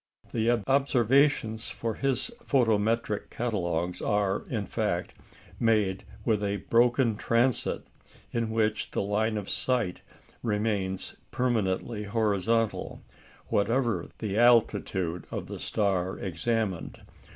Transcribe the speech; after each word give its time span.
The 0.31 0.49
observations 0.65 1.69
for 1.69 1.93
his 1.93 2.31
photometric 2.43 3.29
catalogues 3.29 4.01
are, 4.01 4.47
in 4.49 4.65
fact, 4.65 5.13
made 5.59 6.05
with 6.25 6.43
a 6.43 6.57
"broken 6.71 7.15
transit," 7.17 7.85
in 8.31 8.49
which 8.49 8.89
the 8.89 9.03
line 9.03 9.37
of 9.37 9.47
sight 9.47 10.01
remains 10.41 11.13
permanently 11.29 12.05
horizontal, 12.05 13.03
whatever 13.49 14.07
the 14.17 14.39
altitude 14.39 15.27
of 15.29 15.45
the 15.45 15.59
star 15.59 16.17
examined. 16.17 17.03